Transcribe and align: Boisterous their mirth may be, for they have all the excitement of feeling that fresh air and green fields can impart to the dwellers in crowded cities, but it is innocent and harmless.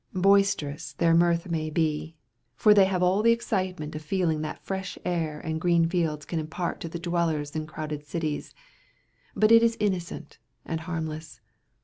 Boisterous 0.15 0.93
their 0.93 1.13
mirth 1.13 1.47
may 1.47 1.69
be, 1.69 2.15
for 2.55 2.73
they 2.73 2.85
have 2.85 3.03
all 3.03 3.21
the 3.21 3.31
excitement 3.31 3.93
of 3.93 4.01
feeling 4.01 4.41
that 4.41 4.65
fresh 4.65 4.97
air 5.05 5.39
and 5.39 5.61
green 5.61 5.87
fields 5.87 6.25
can 6.25 6.39
impart 6.39 6.79
to 6.79 6.89
the 6.89 6.97
dwellers 6.97 7.55
in 7.55 7.67
crowded 7.67 8.03
cities, 8.03 8.55
but 9.35 9.51
it 9.51 9.61
is 9.61 9.77
innocent 9.79 10.39
and 10.65 10.79
harmless. 10.89 11.39